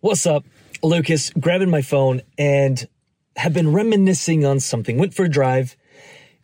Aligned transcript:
What's 0.00 0.26
up? 0.26 0.44
Lucas, 0.80 1.30
grabbing 1.30 1.70
my 1.70 1.82
phone 1.82 2.22
and 2.38 2.86
have 3.36 3.52
been 3.52 3.72
reminiscing 3.72 4.44
on 4.44 4.60
something. 4.60 4.96
Went 4.96 5.12
for 5.12 5.24
a 5.24 5.28
drive 5.28 5.76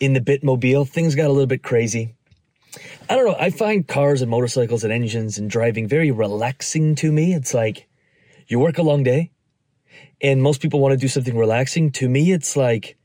in 0.00 0.14
the 0.14 0.20
Bitmobile. 0.20 0.88
Things 0.88 1.14
got 1.14 1.26
a 1.26 1.32
little 1.32 1.46
bit 1.46 1.62
crazy. 1.62 2.16
I 3.08 3.14
don't 3.14 3.24
know. 3.24 3.36
I 3.38 3.50
find 3.50 3.86
cars 3.86 4.20
and 4.20 4.28
motorcycles 4.28 4.82
and 4.82 4.92
engines 4.92 5.38
and 5.38 5.48
driving 5.48 5.86
very 5.86 6.10
relaxing 6.10 6.96
to 6.96 7.12
me. 7.12 7.34
It's 7.34 7.54
like 7.54 7.86
you 8.48 8.58
work 8.58 8.78
a 8.78 8.82
long 8.82 9.04
day 9.04 9.30
and 10.20 10.42
most 10.42 10.60
people 10.60 10.80
want 10.80 10.94
to 10.94 10.98
do 10.98 11.06
something 11.06 11.38
relaxing. 11.38 11.92
To 11.92 12.08
me, 12.08 12.32
it's 12.32 12.56
like 12.56 12.96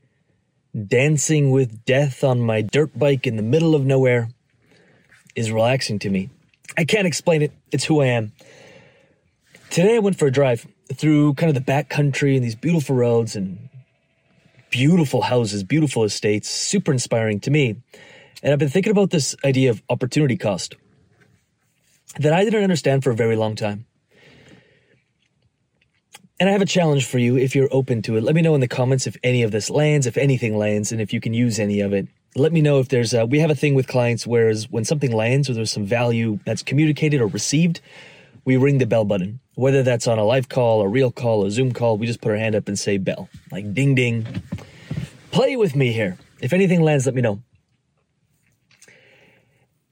dancing 0.88 1.52
with 1.52 1.84
death 1.84 2.24
on 2.24 2.40
my 2.40 2.62
dirt 2.62 2.98
bike 2.98 3.28
in 3.28 3.36
the 3.36 3.44
middle 3.44 3.76
of 3.76 3.84
nowhere 3.84 4.28
is 5.36 5.52
relaxing 5.52 6.00
to 6.00 6.10
me. 6.10 6.30
I 6.76 6.84
can't 6.84 7.06
explain 7.06 7.42
it. 7.42 7.52
It's 7.70 7.84
who 7.84 8.00
I 8.00 8.06
am. 8.06 8.32
Today 9.72 9.96
I 9.96 10.00
went 10.00 10.18
for 10.18 10.26
a 10.26 10.30
drive 10.30 10.66
through 10.92 11.32
kind 11.32 11.48
of 11.48 11.54
the 11.54 11.62
back 11.62 11.88
country 11.88 12.36
and 12.36 12.44
these 12.44 12.54
beautiful 12.54 12.94
roads 12.94 13.34
and 13.34 13.70
beautiful 14.68 15.22
houses, 15.22 15.64
beautiful 15.64 16.04
estates, 16.04 16.46
super 16.50 16.92
inspiring 16.92 17.40
to 17.40 17.50
me. 17.50 17.80
And 18.42 18.52
I've 18.52 18.58
been 18.58 18.68
thinking 18.68 18.90
about 18.90 19.08
this 19.08 19.34
idea 19.46 19.70
of 19.70 19.82
opportunity 19.88 20.36
cost 20.36 20.74
that 22.18 22.34
I 22.34 22.44
didn't 22.44 22.62
understand 22.62 23.02
for 23.02 23.12
a 23.12 23.16
very 23.16 23.34
long 23.34 23.56
time. 23.56 23.86
And 26.38 26.50
I 26.50 26.52
have 26.52 26.60
a 26.60 26.66
challenge 26.66 27.06
for 27.06 27.16
you 27.16 27.38
if 27.38 27.54
you're 27.54 27.72
open 27.72 28.02
to 28.02 28.18
it. 28.18 28.24
Let 28.24 28.34
me 28.34 28.42
know 28.42 28.54
in 28.54 28.60
the 28.60 28.68
comments 28.68 29.06
if 29.06 29.16
any 29.22 29.42
of 29.42 29.52
this 29.52 29.70
lands, 29.70 30.06
if 30.06 30.18
anything 30.18 30.58
lands, 30.58 30.92
and 30.92 31.00
if 31.00 31.14
you 31.14 31.20
can 31.22 31.32
use 31.32 31.58
any 31.58 31.80
of 31.80 31.94
it. 31.94 32.08
Let 32.36 32.52
me 32.52 32.60
know 32.60 32.78
if 32.78 32.90
there's 32.90 33.14
a, 33.14 33.24
we 33.24 33.38
have 33.38 33.50
a 33.50 33.54
thing 33.54 33.74
with 33.74 33.88
clients 33.88 34.26
whereas 34.26 34.70
when 34.70 34.84
something 34.84 35.12
lands 35.12 35.48
or 35.48 35.54
there's 35.54 35.72
some 35.72 35.86
value 35.86 36.40
that's 36.44 36.62
communicated 36.62 37.22
or 37.22 37.26
received, 37.26 37.80
we 38.44 38.56
ring 38.56 38.78
the 38.78 38.86
bell 38.86 39.04
button. 39.04 39.40
Whether 39.54 39.82
that's 39.82 40.06
on 40.06 40.18
a 40.18 40.24
live 40.24 40.48
call, 40.48 40.80
a 40.80 40.88
real 40.88 41.10
call, 41.10 41.44
a 41.44 41.50
Zoom 41.50 41.72
call, 41.72 41.98
we 41.98 42.06
just 42.06 42.20
put 42.20 42.32
our 42.32 42.38
hand 42.38 42.54
up 42.54 42.68
and 42.68 42.78
say 42.78 42.98
bell. 42.98 43.28
Like 43.50 43.74
ding 43.74 43.94
ding. 43.94 44.26
Play 45.30 45.56
with 45.56 45.76
me 45.76 45.92
here. 45.92 46.18
If 46.40 46.52
anything 46.52 46.82
lands, 46.82 47.06
let 47.06 47.14
me 47.14 47.22
know. 47.22 47.42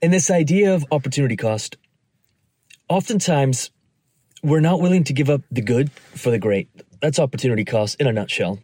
And 0.02 0.12
this 0.12 0.30
idea 0.30 0.74
of 0.74 0.84
opportunity 0.90 1.36
cost, 1.36 1.76
oftentimes 2.88 3.70
we're 4.42 4.60
not 4.60 4.80
willing 4.80 5.04
to 5.04 5.12
give 5.12 5.28
up 5.28 5.42
the 5.50 5.60
good 5.60 5.90
for 5.92 6.30
the 6.30 6.38
great. 6.38 6.68
That's 7.00 7.18
opportunity 7.18 7.64
cost 7.64 8.00
in 8.00 8.06
a 8.06 8.12
nutshell. 8.12 8.58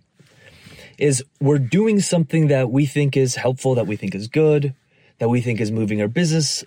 Is 0.99 1.23
we're 1.41 1.59
doing 1.59 2.01
something 2.01 2.49
that 2.49 2.71
we 2.71 2.87
think 2.87 3.17
is 3.17 3.35
helpful, 3.35 3.75
that 3.75 3.87
we 3.87 3.97
think 3.97 4.15
is 4.15 4.29
good, 4.29 4.75
that 5.19 5.29
we 5.29 5.43
think 5.43 5.61
is 5.61 5.71
moving 5.71 6.01
our 6.01 6.09
business 6.09 6.65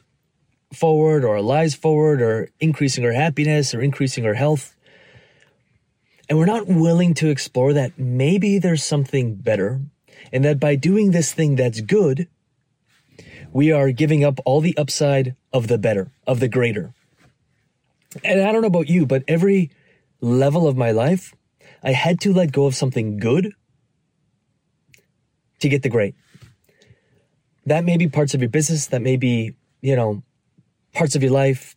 forward 0.74 1.24
or 1.24 1.36
our 1.36 1.42
lives 1.42 1.76
forward 1.76 2.22
or 2.22 2.50
increasing 2.60 3.06
our 3.06 3.12
happiness 3.12 3.74
or 3.74 3.82
increasing 3.82 4.26
our 4.26 4.34
health. 4.34 4.76
And 6.28 6.38
we're 6.38 6.46
not 6.46 6.68
willing 6.68 7.14
to 7.16 7.30
explore 7.30 7.74
that 7.74 7.98
maybe 7.98 8.60
there's 8.60 8.84
something 8.84 9.36
better 9.36 9.82
and 10.32 10.46
that 10.46 10.60
by 10.60 10.76
doing 10.76 11.12
this 11.12 11.34
thing 11.34 11.56
that's 11.56 11.82
good, 11.82 12.28
we 13.52 13.72
are 13.72 13.92
giving 13.92 14.24
up 14.24 14.40
all 14.46 14.62
the 14.62 14.78
upside 14.78 15.36
of 15.52 15.68
the 15.68 15.78
better, 15.78 16.12
of 16.28 16.40
the 16.40 16.48
greater. 16.48 16.94
And 18.24 18.42
I 18.42 18.52
don't 18.52 18.62
know 18.62 18.68
about 18.68 18.90
you, 18.90 19.06
but 19.06 19.24
every 19.28 19.72
level 20.22 20.68
of 20.68 20.78
my 20.78 20.92
life, 20.92 21.34
I 21.84 21.94
had 21.94 22.20
to 22.22 22.34
let 22.34 22.52
go 22.52 22.66
of 22.66 22.76
something 22.76 23.18
good 23.18 23.54
to 25.60 25.70
get 25.70 25.82
the 25.82 25.90
great. 25.90 26.16
That 27.66 27.84
may 27.84 27.98
be 27.98 28.08
parts 28.08 28.34
of 28.34 28.42
your 28.42 28.50
business, 28.50 28.88
that 28.88 29.02
may 29.02 29.18
be, 29.18 29.56
you 29.82 29.96
know, 29.96 30.24
parts 30.94 31.16
of 31.16 31.24
your 31.24 31.32
life, 31.32 31.76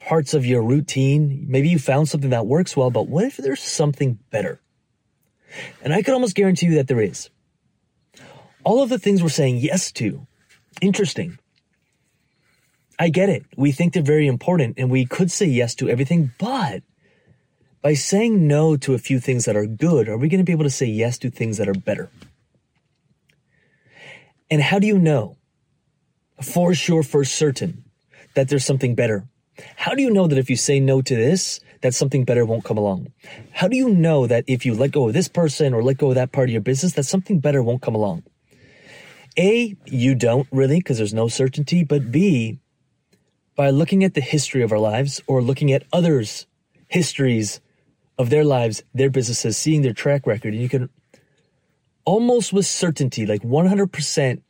parts 0.00 0.34
of 0.34 0.44
your 0.46 0.62
routine. 0.62 1.44
Maybe 1.48 1.68
you 1.68 1.78
found 1.78 2.08
something 2.08 2.30
that 2.30 2.46
works 2.46 2.76
well, 2.76 2.90
but 2.90 3.08
what 3.08 3.24
if 3.24 3.36
there's 3.36 3.62
something 3.62 4.18
better? 4.30 4.60
And 5.82 5.92
I 5.92 6.02
could 6.02 6.14
almost 6.14 6.34
guarantee 6.34 6.66
you 6.66 6.74
that 6.76 6.88
there 6.88 7.00
is. 7.00 7.30
All 8.64 8.82
of 8.82 8.88
the 8.88 8.98
things 8.98 9.22
we're 9.22 9.28
saying 9.28 9.58
yes 9.58 9.92
to, 9.92 10.26
interesting. 10.80 11.38
I 12.98 13.08
get 13.08 13.28
it. 13.28 13.44
We 13.56 13.72
think 13.72 13.92
they're 13.92 14.02
very 14.02 14.26
important 14.26 14.78
and 14.78 14.90
we 14.90 15.04
could 15.04 15.30
say 15.30 15.46
yes 15.46 15.74
to 15.76 15.88
everything, 15.88 16.32
but 16.38 16.82
by 17.82 17.94
saying 17.94 18.46
no 18.46 18.76
to 18.76 18.94
a 18.94 18.98
few 18.98 19.18
things 19.18 19.44
that 19.44 19.56
are 19.56 19.66
good, 19.66 20.08
are 20.08 20.16
we 20.16 20.28
going 20.28 20.38
to 20.38 20.44
be 20.44 20.52
able 20.52 20.64
to 20.64 20.70
say 20.70 20.86
yes 20.86 21.18
to 21.18 21.30
things 21.30 21.58
that 21.58 21.68
are 21.68 21.74
better? 21.74 22.10
And 24.50 24.62
how 24.62 24.78
do 24.78 24.86
you 24.86 24.98
know 24.98 25.36
for 26.40 26.74
sure, 26.74 27.02
for 27.02 27.24
certain, 27.24 27.84
that 28.34 28.48
there's 28.48 28.64
something 28.64 28.94
better? 28.94 29.24
How 29.76 29.94
do 29.94 30.02
you 30.02 30.10
know 30.10 30.26
that 30.26 30.38
if 30.38 30.48
you 30.48 30.56
say 30.56 30.80
no 30.80 31.02
to 31.02 31.14
this, 31.14 31.60
that 31.82 31.94
something 31.94 32.24
better 32.24 32.44
won't 32.44 32.64
come 32.64 32.78
along? 32.78 33.12
How 33.52 33.68
do 33.68 33.76
you 33.76 33.88
know 33.88 34.26
that 34.26 34.44
if 34.46 34.64
you 34.64 34.74
let 34.74 34.92
go 34.92 35.08
of 35.08 35.14
this 35.14 35.28
person 35.28 35.74
or 35.74 35.82
let 35.82 35.98
go 35.98 36.08
of 36.08 36.14
that 36.14 36.32
part 36.32 36.48
of 36.48 36.52
your 36.52 36.62
business, 36.62 36.94
that 36.94 37.04
something 37.04 37.40
better 37.40 37.62
won't 37.62 37.82
come 37.82 37.94
along? 37.94 38.22
A, 39.38 39.76
you 39.86 40.14
don't 40.14 40.46
really 40.50 40.78
because 40.78 40.98
there's 40.98 41.14
no 41.14 41.28
certainty, 41.28 41.84
but 41.84 42.10
B, 42.10 42.58
by 43.56 43.70
looking 43.70 44.04
at 44.04 44.14
the 44.14 44.20
history 44.20 44.62
of 44.62 44.72
our 44.72 44.78
lives 44.78 45.20
or 45.26 45.42
looking 45.42 45.72
at 45.72 45.84
others' 45.92 46.46
histories 46.88 47.60
of 48.18 48.30
their 48.30 48.44
lives, 48.44 48.82
their 48.94 49.10
businesses, 49.10 49.56
seeing 49.56 49.82
their 49.82 49.92
track 49.92 50.26
record, 50.26 50.52
and 50.52 50.62
you 50.62 50.68
can 50.68 50.90
almost 52.04 52.52
with 52.52 52.66
certainty, 52.66 53.26
like 53.26 53.42
100% 53.42 54.42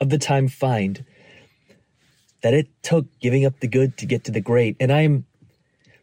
of 0.00 0.08
the 0.08 0.18
time, 0.18 0.48
find 0.48 1.04
that 2.42 2.54
it 2.54 2.68
took 2.82 3.06
giving 3.20 3.44
up 3.44 3.60
the 3.60 3.68
good 3.68 3.96
to 3.98 4.06
get 4.06 4.24
to 4.24 4.32
the 4.32 4.40
great. 4.40 4.76
And 4.78 4.92
I'm 4.92 5.26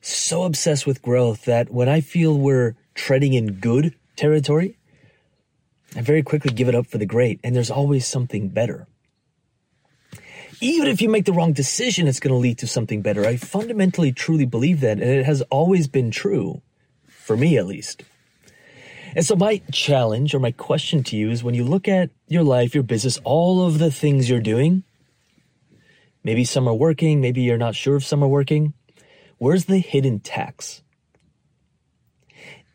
so 0.02 0.44
obsessed 0.44 0.88
with 0.88 1.02
growth 1.02 1.46
that 1.46 1.70
when 1.70 1.90
I 1.90 2.02
feel 2.02 2.38
we're 2.38 2.76
treading 2.96 3.34
in 3.34 3.54
good 3.54 3.94
territory, 4.16 4.78
I 5.96 6.02
very 6.02 6.24
quickly 6.24 6.52
give 6.52 6.68
it 6.68 6.76
up 6.76 6.88
for 6.88 6.98
the 6.98 7.06
great. 7.06 7.40
And 7.44 7.56
there's 7.56 7.72
always 7.72 8.08
something 8.08 8.50
better 8.50 8.88
even 10.62 10.88
if 10.88 11.02
you 11.02 11.10
make 11.10 11.26
the 11.26 11.34
wrong 11.34 11.54
decision, 11.54 12.08
it's 12.08 12.20
going 12.20 12.34
to 12.34 12.38
lead 12.38 12.58
to 12.60 12.68
something 12.68 13.02
better. 13.02 13.26
I 13.26 13.38
fundamentally 13.38 14.12
truly 14.12 14.46
believe 14.46 14.82
that, 14.82 15.00
and 15.00 15.10
it 15.10 15.26
has 15.26 15.42
always 15.44 15.88
been 15.88 16.12
true, 16.12 16.62
for 17.08 17.38
me 17.38 17.58
at 17.58 17.66
least. 17.66 18.04
And 19.16 19.26
so, 19.26 19.36
my 19.36 19.62
challenge 19.72 20.36
or 20.36 20.40
my 20.40 20.52
question 20.52 21.04
to 21.06 21.16
you 21.16 21.32
is 21.32 21.44
when 21.44 21.56
you 21.56 21.64
look 21.64 21.88
at 21.88 22.10
your 22.28 22.44
life, 22.44 22.76
your 22.76 22.84
business, 22.84 23.20
all 23.24 23.66
of 23.66 23.80
the 23.80 23.92
things 23.92 24.30
you're 24.30 24.40
doing, 24.40 24.84
maybe 26.24 26.44
some 26.44 26.68
are 26.68 26.74
working, 26.74 27.22
maybe 27.22 27.42
you're 27.42 27.58
not 27.58 27.76
sure 27.76 27.96
if 27.96 28.06
some 28.06 28.24
are 28.24 28.28
working, 28.28 28.74
where's 29.38 29.66
the 29.66 29.80
hidden 29.80 30.20
tax? 30.20 30.82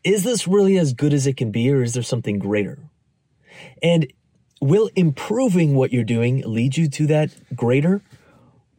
Is 0.03 0.23
this 0.23 0.47
really 0.47 0.77
as 0.77 0.93
good 0.93 1.13
as 1.13 1.25
it 1.25 1.37
can 1.37 1.51
be, 1.51 1.71
or 1.71 1.81
is 1.81 1.93
there 1.93 2.03
something 2.03 2.37
greater? 2.37 2.79
And 3.81 4.11
will 4.61 4.89
improving 4.95 5.75
what 5.75 5.91
you're 5.91 6.03
doing 6.03 6.43
lead 6.45 6.77
you 6.77 6.87
to 6.89 7.07
that 7.07 7.31
greater, 7.55 8.03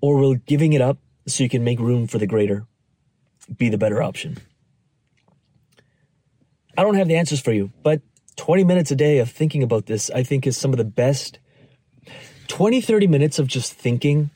or 0.00 0.16
will 0.16 0.34
giving 0.34 0.72
it 0.72 0.80
up 0.80 0.98
so 1.26 1.42
you 1.42 1.48
can 1.48 1.64
make 1.64 1.80
room 1.80 2.06
for 2.06 2.18
the 2.18 2.26
greater 2.26 2.66
be 3.56 3.68
the 3.68 3.78
better 3.78 4.02
option? 4.02 4.38
I 6.78 6.82
don't 6.82 6.94
have 6.94 7.08
the 7.08 7.16
answers 7.16 7.40
for 7.40 7.52
you, 7.52 7.72
but 7.82 8.02
20 8.36 8.64
minutes 8.64 8.90
a 8.90 8.96
day 8.96 9.18
of 9.18 9.30
thinking 9.30 9.62
about 9.62 9.86
this, 9.86 10.10
I 10.10 10.22
think, 10.22 10.46
is 10.46 10.56
some 10.56 10.72
of 10.72 10.76
the 10.76 10.84
best 10.84 11.38
20, 12.48 12.80
30 12.80 13.06
minutes 13.06 13.38
of 13.38 13.46
just 13.46 13.72
thinking 13.72 14.30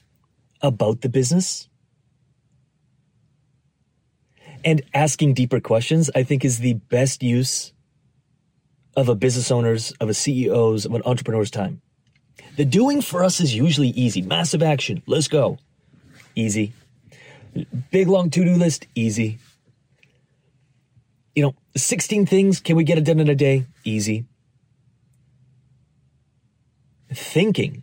about 0.63 1.01
the 1.01 1.09
business 1.09 1.69
and 4.65 4.83
asking 4.93 5.35
deeper 5.35 5.61
questions, 5.61 6.11
I 6.15 6.23
think, 6.23 6.45
is 6.45 6.59
the 6.59 6.75
best 6.75 7.23
use 7.23 7.73
of 8.97 9.09
a 9.09 9.15
business 9.15 9.51
owner's, 9.51 9.93
of 9.93 10.09
a 10.09 10.13
CEO's, 10.13 10.85
of 10.85 10.95
an 10.95 11.03
entrepreneur's 11.05 11.51
time. 11.51 11.81
The 12.57 12.65
doing 12.65 13.01
for 13.01 13.25
us 13.25 13.41
is 13.41 13.55
usually 13.55 13.89
easy. 13.89 14.23
Massive 14.23 14.63
action. 14.63 15.03
Let's 15.07 15.29
go. 15.29 15.59
Easy. 16.35 16.73
Big 17.91 18.09
long 18.09 18.31
to 18.31 18.45
do 18.45 18.55
list. 18.55 18.87
Easy. 18.95 19.39
You 21.35 21.43
know, 21.45 21.55
16 21.77 22.27
things. 22.27 22.61
Can 22.61 22.77
we 22.77 22.85
get 22.85 22.99
it 22.99 23.05
done 23.05 23.21
in 23.21 23.29
a 23.29 23.35
day? 23.35 23.67
Easy. 23.85 24.27
Thinking. 27.13 27.83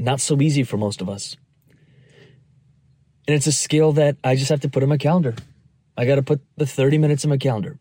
Not 0.00 0.20
so 0.20 0.40
easy 0.40 0.62
for 0.62 0.76
most 0.76 1.00
of 1.00 1.08
us. 1.08 1.36
And 3.28 3.36
it's 3.36 3.46
a 3.46 3.52
skill 3.52 3.92
that 3.92 4.16
I 4.24 4.34
just 4.34 4.48
have 4.48 4.60
to 4.60 4.68
put 4.68 4.82
in 4.82 4.88
my 4.88 4.96
calendar. 4.96 5.34
I 5.96 6.06
got 6.06 6.16
to 6.16 6.22
put 6.22 6.40
the 6.56 6.66
30 6.66 6.98
minutes 6.98 7.24
in 7.24 7.30
my 7.30 7.36
calendar. 7.36 7.78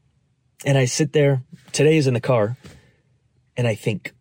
And 0.65 0.77
I 0.77 0.85
sit 0.85 1.13
there, 1.13 1.43
today 1.71 1.97
is 1.97 2.05
in 2.05 2.13
the 2.13 2.21
car, 2.21 2.57
and 3.55 3.67
I 3.67 3.75
think. 3.75 4.13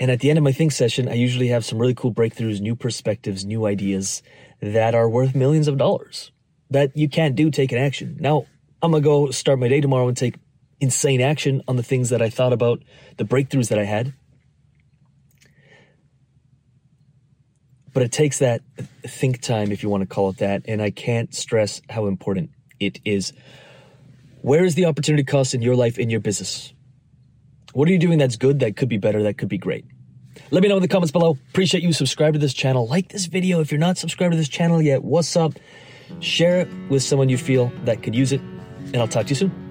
And 0.00 0.10
at 0.10 0.20
the 0.20 0.28
end 0.28 0.38
of 0.38 0.42
my 0.42 0.50
think 0.50 0.72
session, 0.72 1.08
I 1.08 1.14
usually 1.14 1.48
have 1.48 1.64
some 1.64 1.78
really 1.78 1.94
cool 1.94 2.12
breakthroughs, 2.12 2.60
new 2.60 2.74
perspectives, 2.74 3.44
new 3.44 3.64
ideas 3.64 4.22
that 4.60 4.94
are 4.94 5.08
worth 5.08 5.34
millions 5.34 5.68
of 5.68 5.78
dollars 5.78 6.32
that 6.70 6.96
you 6.96 7.08
can't 7.08 7.36
do 7.36 7.50
taking 7.50 7.78
action. 7.78 8.16
Now, 8.18 8.46
I'm 8.82 8.90
going 8.90 9.02
to 9.02 9.08
go 9.08 9.30
start 9.30 9.60
my 9.60 9.68
day 9.68 9.80
tomorrow 9.80 10.08
and 10.08 10.16
take 10.16 10.34
insane 10.80 11.20
action 11.20 11.62
on 11.68 11.76
the 11.76 11.82
things 11.82 12.10
that 12.10 12.20
I 12.20 12.28
thought 12.28 12.52
about, 12.52 12.82
the 13.16 13.24
breakthroughs 13.24 13.68
that 13.68 13.78
I 13.78 13.84
had. 13.84 14.12
But 17.94 18.02
it 18.02 18.12
takes 18.12 18.40
that 18.40 18.60
think 19.06 19.40
time, 19.40 19.72
if 19.72 19.82
you 19.82 19.88
want 19.88 20.02
to 20.02 20.06
call 20.06 20.28
it 20.28 20.38
that. 20.38 20.62
And 20.66 20.82
I 20.82 20.90
can't 20.90 21.34
stress 21.34 21.80
how 21.88 22.06
important 22.06 22.50
it 22.80 23.00
is. 23.04 23.32
Where 24.42 24.64
is 24.64 24.74
the 24.74 24.84
opportunity 24.84 25.24
cost 25.24 25.54
in 25.54 25.62
your 25.62 25.76
life, 25.76 25.98
in 25.98 26.10
your 26.10 26.20
business? 26.20 26.74
What 27.72 27.88
are 27.88 27.92
you 27.92 27.98
doing 27.98 28.18
that's 28.18 28.36
good, 28.36 28.60
that 28.60 28.76
could 28.76 28.88
be 28.88 28.98
better, 28.98 29.22
that 29.22 29.38
could 29.38 29.48
be 29.48 29.58
great? 29.58 29.86
Let 30.50 30.62
me 30.62 30.68
know 30.68 30.76
in 30.76 30.82
the 30.82 30.88
comments 30.88 31.12
below. 31.12 31.38
Appreciate 31.50 31.82
you. 31.82 31.92
Subscribe 31.92 32.34
to 32.34 32.38
this 32.38 32.52
channel. 32.52 32.86
Like 32.86 33.08
this 33.08 33.26
video. 33.26 33.60
If 33.60 33.72
you're 33.72 33.78
not 33.78 33.96
subscribed 33.96 34.32
to 34.32 34.36
this 34.36 34.48
channel 34.48 34.82
yet, 34.82 35.02
what's 35.02 35.36
up? 35.36 35.54
Share 36.20 36.60
it 36.60 36.68
with 36.88 37.02
someone 37.02 37.28
you 37.28 37.38
feel 37.38 37.72
that 37.84 38.02
could 38.02 38.14
use 38.14 38.32
it. 38.32 38.40
And 38.40 38.96
I'll 38.96 39.08
talk 39.08 39.26
to 39.26 39.30
you 39.30 39.36
soon. 39.36 39.63